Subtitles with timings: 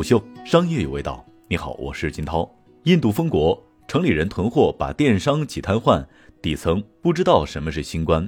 [0.00, 1.22] 虎嗅商业有味道。
[1.46, 2.50] 你好，我是金涛。
[2.84, 6.02] 印度封国，城里人囤货把电商挤瘫痪，
[6.40, 8.26] 底层不知道什么是新冠。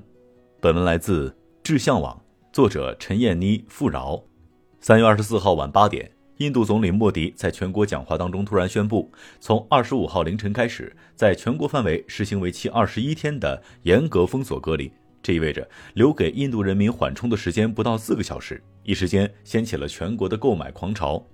[0.60, 2.22] 本文来自智向网，
[2.52, 4.22] 作者陈燕妮、富饶。
[4.80, 9.10] 三月二十四号晚八点，印度总理莫迪在全国讲话当中突然宣布，
[9.40, 14.92] 从二十五号凌晨开始，在全国范围实行为期二十一天的严格封锁隔离。
[15.22, 21.24] 这意味着留给印度人民缓冲的时间不到四个小时，一时间掀起了全国的购买狂潮。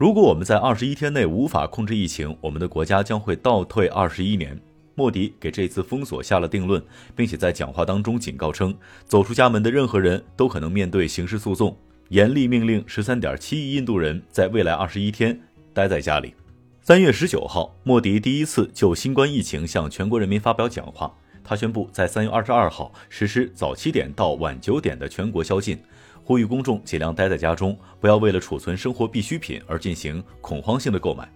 [0.00, 4.58] 如果我们在二十一天内无法控制疫情，我们的国家将会倒退二十一年。
[4.94, 6.82] 莫迪给这次封锁下了定论，
[7.14, 8.74] 并且在讲话当中警告称，
[9.04, 11.76] 走出家门的任何人都可能面对刑事诉讼，
[12.08, 15.38] 严厉命令十三点七亿印度人在未来二十一天
[15.74, 16.32] 待在家里。
[16.80, 21.14] 三月十九号，莫迪第一次就新冠疫情向全国人民发表讲话。
[21.42, 25.78] 他宣布，在三月二十二号实施早七点到晚九点的全国宵禁，
[26.22, 31.28] 呼吁公众尽量待在家中，不要为了储存生活必需品而进行恐慌性的购买。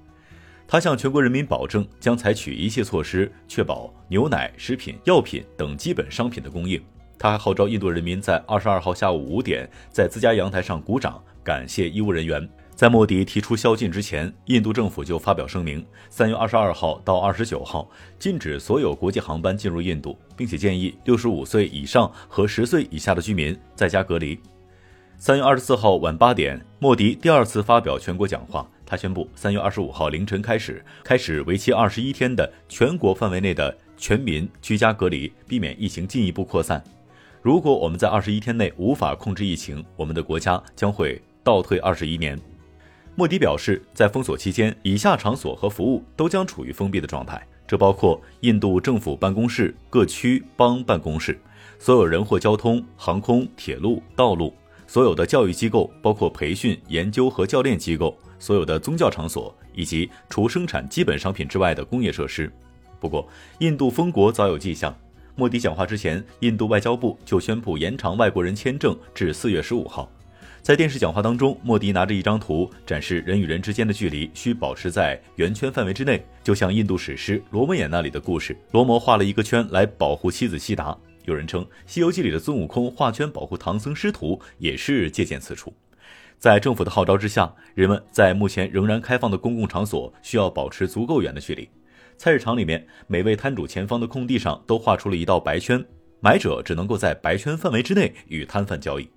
[0.67, 6.83] 他向全国人民保证，将采取一切措施，确保牛奶、食品、药品等基本商品的供应。
[7.19, 12.49] 他还号召印度人民在二十二号下午五点在自家阳台上鼓掌，感谢医务人员。
[12.75, 24.39] 在莫迪提出宵禁之前，印度政府就发表声明：三月二十二号到二十九号禁止所有国际航班进入印度，并且建议六十五岁以上和十岁以下的居民在家隔离。
[25.17, 36.83] 三月二十四号晚八点，莫迪第二次发表全国讲话，他宣布三月二十五号凌晨开始，开始为期二十一天的全国范围内的全民居家隔离，避免疫情进一步扩散。
[37.45, 42.41] 如果我们在二十一天内无法控制疫情，我们的国家将会倒退二十一年。
[43.15, 51.39] 莫迪表示，在封锁期间，以下场所和服务都将处于封闭的状态，这包括印度政府办公室、各区邦办公室、
[51.79, 54.51] 所有人或交通、航空、铁路、道路、
[54.87, 62.51] 所有的教育机构，包括培训、研究和教练机构、所有的宗教场所，以及除生产基本商品之外的工业设施。
[62.99, 63.29] 不过，
[63.59, 64.97] 印度封国早有迹象。
[65.37, 70.09] 莫迪讲话之前，印度外交部就宣布延长外国人签证至四月十五号。
[70.63, 80.97] 在电视讲话当中，莫迪拿着一张图，展示人与人之间的距离需保持在圆圈范围之内，就像印度史诗《罗摩衍》那里的故事，罗摩画了一个圈来保护妻子悉达。
[81.25, 85.75] 有人称《西游记》里的孙悟空画圈保护唐僧师徒也是借鉴此处。
[86.39, 91.69] 在政府的号召之下，人们在目前仍然开放的公共场所需要保持足够远的距离。
[92.17, 95.85] 菜市场里面，每位摊主前方的空地上都画出了一道白圈，
[96.21, 99.09] 买者只能够在白圈范围之内与摊贩交易。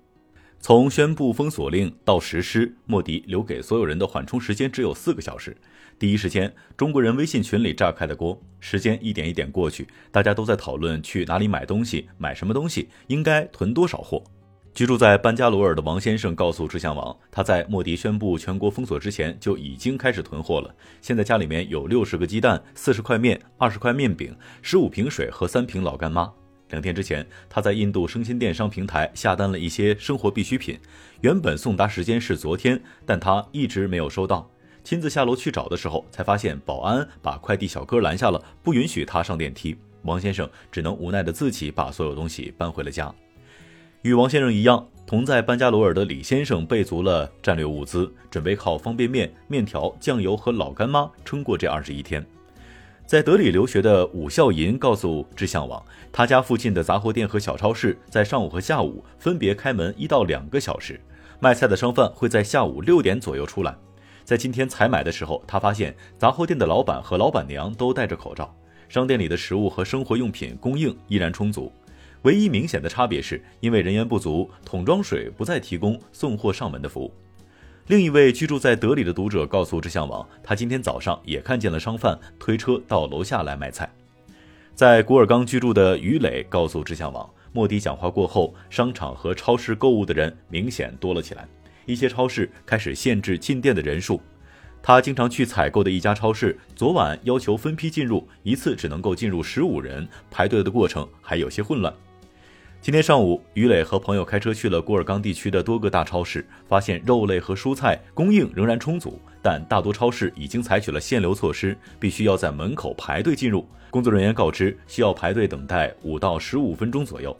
[0.60, 5.56] 从宣布封锁令到实施，莫迪留给所有人的缓冲时间只有四个小时。
[5.98, 8.40] 第一时间，中国人微信群里炸开的锅。
[8.58, 14.22] 时间一点一点过去，大家都在讨论去哪里买东西，买什么东西，应该囤多少货。
[14.78, 20.72] 居住在班加罗尔的王先生告诉知相网，他在莫迪宣布全国封锁之前就已经开始囤货了。
[21.02, 26.32] 现在家里面有六十个鸡蛋、四十块面、二十块面饼、十五瓶水和三瓶老干妈。
[26.68, 30.78] 两天之前，他在印度生鲜电商平台下单了一些生活必需品，
[31.22, 34.48] 原本送达时间是昨天，但他一直没有收到。
[34.84, 39.76] 亲自下楼去找的时候，才发现保安把快递小哥拦下了，不允许他上电梯。
[40.02, 43.12] 王先生只能无奈的自己把所有东西搬回了家。
[44.02, 52.24] 与王先生一样，同在班加罗尔的李先生备足了战略物资，准备靠方便面、面条、酱油和老干妈撑过这二十一天。
[53.04, 61.00] 在德里留学的武孝银告诉志向网，他家附近的杂货店和小超市在上午和下午分别开门一到两个小时，
[61.40, 63.74] 卖菜的商贩会在下午六点左右出来。
[64.22, 68.54] 在今天采买的时候，他发现杂货店的老板和老板娘都戴着口罩，
[68.88, 71.72] 商店里的食物和生活用品供应依然充足，
[72.22, 77.12] 唯一明显的差别是因为人员不足，桶装水不再提供送货上门的服务。
[77.86, 83.90] 另一位居住在德里的读者告诉知相网，他今天早上也看见了商贩推车到楼下来卖菜。
[84.74, 91.48] 在古尔冈居住的于磊告诉知相网，莫迪讲话过后，商场和超市购物的人明显多了起来，
[91.86, 94.20] 一些超市开始限制进店的人数。
[94.82, 101.92] 他经常去采购的一家超市，昨晚要求分批进入，一次只能够进入十五人，排队的过程还有些混乱。
[102.80, 113.66] 今天上午，于磊和朋友开车去了古尔冈地区的多个大超市，发现肉类和蔬菜供应仍然充足，但大多超市已经采取了限流措施，必须要在门口排队进入。
[113.90, 117.36] 工作人员告知，需要排队等待五到十五分钟左右。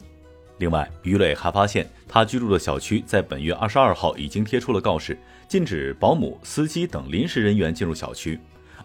[0.57, 8.37] 另外，于磊还发现，他居住的小区在本月二十二号已经贴出了告示，禁止保姆、司机等临时人员进入小区。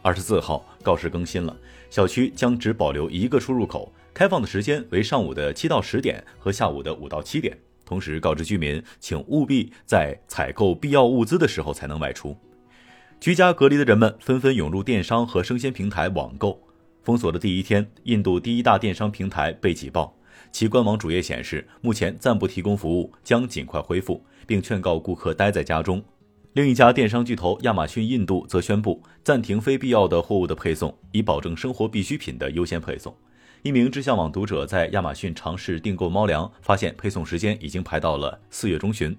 [0.02, 1.54] 二十四号，告示更新了，
[1.90, 3.92] 小区将只保留一个出入口。
[4.14, 12.36] 开放的时间为上午的七到十点和下午的五到七点，同时告知居民，请务必在采购必要物资的时候才能外出。
[13.18, 16.62] 居家隔离的人们纷纷涌入电商和生鲜平台网购。
[17.02, 20.16] 封锁的第一天，印度第一大电商平台被挤爆，
[20.52, 26.00] 其官网主页显示，目前暂不提供服务，将尽快恢复，并劝告顾客待在家中。
[26.52, 33.12] 另一家电商巨头亚马逊印度则宣布暂停非必要的货物的配送，以保证生活必需品的优先配送。
[33.64, 39.16] 一名知相网读者在亚马逊尝试订购猫粮，发现配送时间已经排到了四月中旬。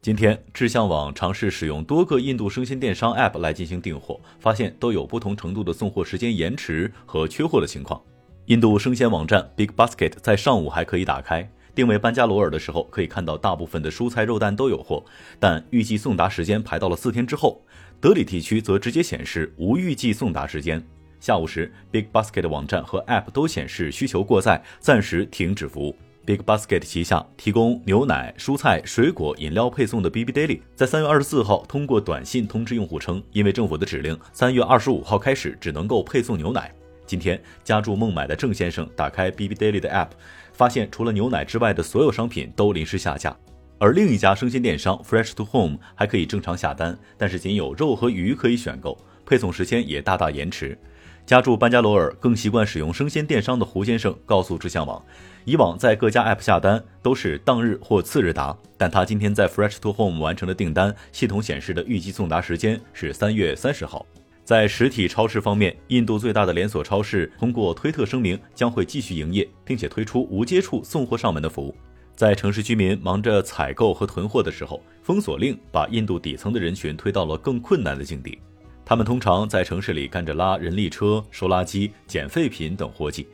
[0.00, 8.00] 今天，知相网尝试使用多个印度生鲜电商 App 来进行订货，发现都有不同程度的送货时间延迟和缺货的情况。
[8.44, 11.50] 印度生鲜网站 Big Basket 在上午还可以打开。
[11.74, 15.04] 定位班加罗尔的时候，可以看到大部分的蔬菜、肉蛋都有货，
[15.40, 17.60] 但预计送达时间排到了四天之后。
[18.00, 20.80] 德里地区则直接显示无预计送达时间。
[21.26, 25.92] 下午时，Big Basket 网站和 App 都显示需求过载，暂时停止服务。
[26.24, 36.72] Big Basket 旗下提供牛奶、蔬菜、水果、饮料配送的 BB Daily，在三月二十四号通过短信通知用户称，因为政府的指令，三月二十五号开始只能够配送牛奶。
[37.04, 40.10] 今天，家住孟买的郑先生打开 BB Daily 的 App，
[40.52, 43.36] 发现除了牛奶之外的所有商品都临时下架。
[43.80, 48.96] 而另一家生鲜电商 Fresh to Home 还可以正常下单，但是仅有肉和鱼可以选购，
[49.26, 50.78] 配送时间也大大延迟。
[51.26, 55.04] 家住班加罗尔、更习惯使用生鲜电商的胡先生告诉知相网，
[55.44, 64.06] 以往在各家 App 下单都是当日或次日达，但他今天在 Fresh to Home 完成的订单，系统显示的预计送达时间是三月三十号。
[64.44, 71.74] 在实体超市方面，印度最大的连锁超市通过推特声明，将会继续营业，并且推出无接触送货上门的服务。
[72.14, 78.38] 在城市居民忙着采购和囤货的时候，封锁令把印度底层的人群推到了更困难的境地。
[78.88, 83.26] 他们通常在城市里干着拉人力车、收垃圾、捡废品等活计，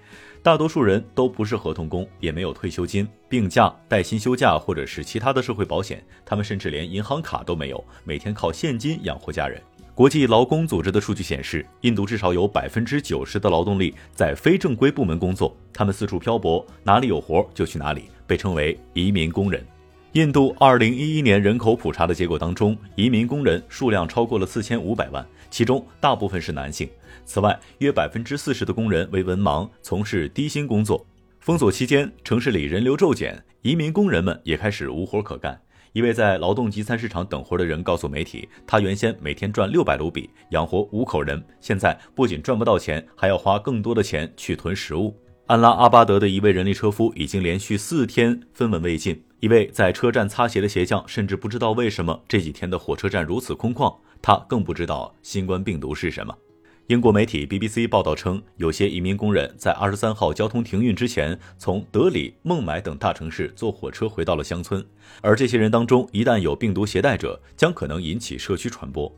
[0.43, 9.60] 大多数人都不是合同工，也没有退休金、病假、带薪休假或者是其他的社会保险，他们甚至连银行卡都没有，每天靠现金养活家人。
[9.94, 19.62] 国际劳工组织的数据显示，印度至少有百分之九十的劳动力在非正规部门工作，他们四处漂泊，哪里有活就去哪里，被称为移民工人。
[20.12, 26.88] 印度二零一一年人口普查的结果当中，移民工人数量超过了四千五百万，其中大部分是男性。
[27.26, 31.06] 此外，约百分之四十的工人为文盲，从事低薪工作。
[31.40, 35.60] 封锁期间，城市里人流骤减，移民工人们也开始无活可干。
[35.93, 45.14] 一位在劳动集餐市场等活的人告诉媒体，他原先每天赚六百卢比，养活五口人，现在不仅赚不到钱，还要花更多的钱去囤食物。
[45.49, 49.22] 安拉阿巴德的一位人力车夫已经连续四天分文未进。
[49.43, 53.93] 一位在车站擦鞋的鞋匠甚至不知道为什么这几天的火车站如此空旷，
[54.23, 56.33] 他更不知道新冠病毒是什么。
[56.87, 64.85] 英国媒体 BBC 报道称，有些移民工人在二十三号交通停运之前，从德里、孟买等大城市坐火车回到了乡村。
[65.21, 69.12] 而这些人当中，一旦有病毒携带者，将可能引起社区传播。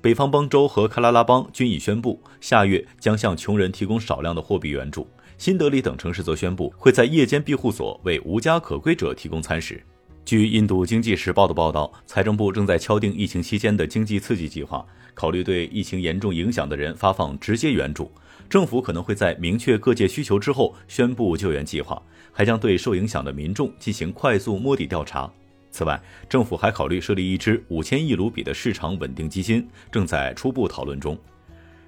[0.00, 5.08] 北方邦州和喀拉拉邦均已宣布，下月将向穷人提供少量的货币援助。
[5.38, 9.80] 新德里等城市则宣布，会在夜间庇护所为无家可归者提供餐食。
[10.24, 18.10] 据印度经济时报的报道，财政部正在敲定疫情期间的经济刺激计划，考虑对疫情严重影响的人发放直接援助。
[18.50, 22.02] 政府可能会在明确各界需求之后宣布救援计划，
[22.32, 25.32] 还将对受影响的民众进行快速摸底调查。
[25.70, 31.16] 此外，政府还考虑设立一支五千亿卢比的市场稳定基金，正在初步讨论中。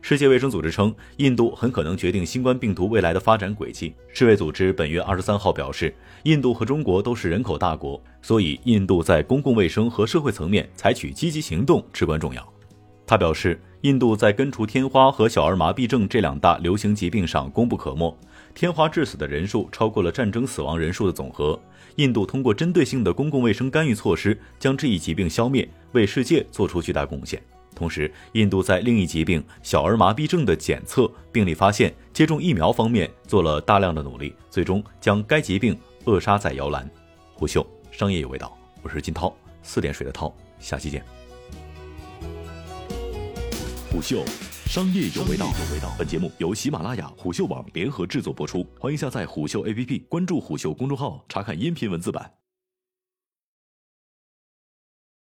[0.02, 3.95] 世界卫生组织称，印度很可能决定新冠病毒未来的发展轨迹。
[4.12, 12.52] 世卫组织本月二十三号表示，印度和中国都是人口大国，所以印度在公共卫生和社会层面采取积极行动至关重要。
[13.07, 18.16] 他表示，印度在根除天花和小儿麻痹症这两大流行疾病上功不可没，
[18.54, 21.61] 天花致死的人数超过了战争死亡人数的总和。
[21.97, 27.42] 印度通过针对性的公共卫生干预措施，将这一疾病消灭，为世界做出巨大贡献。
[27.80, 36.87] 同时，印度在另一疾病小儿麻痹症的检测、病例发现、接种疫苗方面做了大量的努力，最终将该疾病扼杀在摇篮。
[37.32, 41.02] 虎嗅商业有味道，我是金涛，四点水的涛，下期见。
[43.90, 44.22] 虎嗅
[44.66, 45.50] 商业有味道，
[45.96, 52.39] 本节目由喜马拉雅、虎嗅网联合制作播出，欢迎下载虎嗅 APP，关注虎嗅公众号，查看音频文字版。